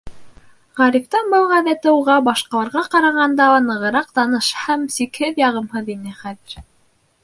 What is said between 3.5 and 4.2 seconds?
ла нығыраҡ